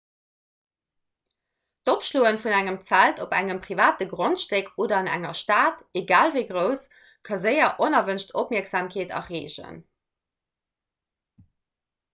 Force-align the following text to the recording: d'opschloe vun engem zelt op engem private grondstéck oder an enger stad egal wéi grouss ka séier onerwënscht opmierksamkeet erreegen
d'opschloe 1.89 2.31
vun 2.45 2.55
engem 2.59 2.79
zelt 2.87 3.21
op 3.25 3.35
engem 3.41 3.59
private 3.67 4.07
grondstéck 4.15 4.73
oder 4.85 4.99
an 5.01 5.11
enger 5.17 5.35
stad 5.43 5.85
egal 6.03 6.35
wéi 6.37 6.45
grouss 6.53 6.83
ka 7.29 7.41
séier 7.45 7.71
onerwënscht 7.89 8.35
opmierksamkeet 8.45 9.17
erreegen 9.23 9.81